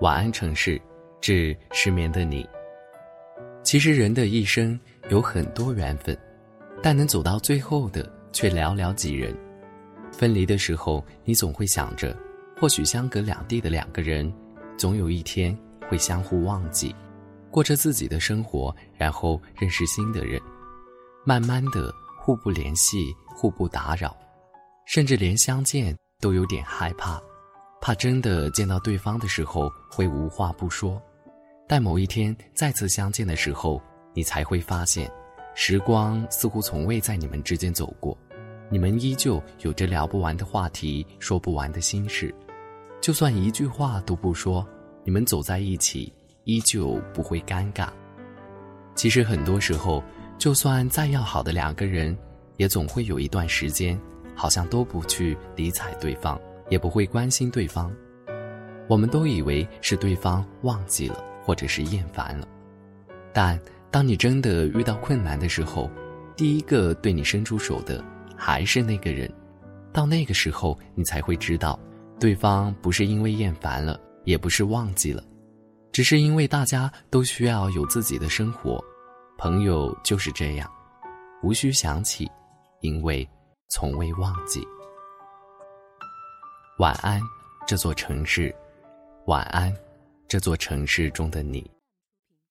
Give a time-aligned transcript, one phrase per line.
[0.00, 0.80] 晚安，城市，
[1.20, 2.48] 致失眠的你。
[3.62, 6.16] 其实人的一生有很多缘分，
[6.82, 9.34] 但能走到最后的却寥寥几人。
[10.12, 12.16] 分离的时候，你总会想着，
[12.60, 14.32] 或许相隔两地的两个人，
[14.76, 15.56] 总有一天
[15.88, 16.94] 会相互忘记，
[17.50, 20.40] 过着自己的生活，然后认识新的人，
[21.24, 21.92] 慢慢的
[22.26, 24.16] 互不联系，互不打扰，
[24.84, 27.22] 甚至连相见都有点害怕。
[27.80, 31.00] 怕真的见到对方的时候会无话不说，
[31.68, 33.80] 但某一天再次相见的时候，
[34.12, 35.08] 你才会发现，
[35.54, 38.18] 时光似乎从未在你们之间走过，
[38.68, 42.34] 你们依旧有着聊不完的话题，说不完的心事，
[43.00, 44.66] 就算一句话都不说，
[45.04, 46.12] 你们走在一起
[46.42, 47.88] 依旧不会尴尬。
[48.96, 50.02] 其实很多时候，
[50.38, 52.16] 就算再要好的两个人，
[52.56, 54.00] 也总会有一段时间，
[54.34, 56.40] 好像都不去理睬对方。
[56.68, 57.92] 也不会关心对方，
[58.88, 62.48] 我们都以为是对方忘记了，或者是厌烦了。
[63.32, 63.56] 但
[63.88, 65.88] 当你真的遇到困难的时候，
[66.34, 68.04] 第一个对你伸出手的
[68.36, 69.32] 还是那个人。
[69.92, 71.78] 到那个时候，你才会知道，
[72.18, 75.22] 对方不是因为厌烦了，也不是忘记了，
[75.92, 78.84] 只是因为大家都需要有自己的生活。
[79.38, 80.70] 朋友就是这样，
[81.42, 82.30] 无需想起，
[82.80, 83.28] 因为
[83.68, 84.66] 从未忘记。
[86.78, 87.20] 晚安，
[87.66, 88.54] 这座城市。
[89.26, 89.74] 晚安，
[90.26, 91.70] 这座城市中的你。